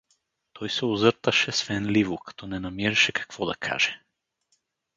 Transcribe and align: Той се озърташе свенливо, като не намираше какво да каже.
Той 0.53 0.69
се 0.69 0.85
озърташе 0.85 1.51
свенливо, 1.51 2.17
като 2.17 2.47
не 2.47 2.59
намираше 2.59 3.11
какво 3.11 3.45
да 3.45 3.55
каже. 3.55 4.01